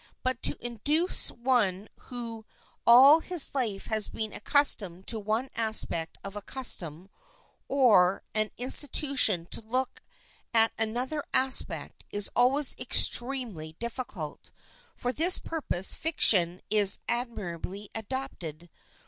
But 0.23 0.41
to 0.41 0.57
induce 0.65 1.29
one 1.29 1.87
who 2.05 2.43
all 2.87 3.19
his 3.19 3.53
life 3.53 3.85
has 3.85 4.07
been 4.09 4.33
accustomed 4.33 5.05
to 5.05 5.19
one 5.19 5.49
aspect 5.55 6.17
of 6.23 6.35
a 6.35 6.41
custom 6.41 7.07
or 7.67 8.23
an 8.33 8.49
institution 8.57 9.45
to 9.51 9.61
look 9.61 10.01
at 10.55 10.73
another 10.79 11.23
aspect 11.35 12.03
is 12.09 12.31
always 12.35 12.75
extremely 12.79 13.73
difficult. 13.73 14.49
For 14.95 15.13
this 15.13 15.37
purpose 15.37 15.93
fiction 15.93 16.61
is 16.71 16.97
admirably 17.07 17.87
adapted. 17.93 18.71